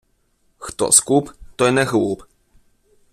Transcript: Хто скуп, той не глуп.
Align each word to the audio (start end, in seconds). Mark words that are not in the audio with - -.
Хто 0.57 0.91
скуп, 0.91 1.29
той 1.55 1.71
не 1.79 1.85
глуп. 1.93 2.25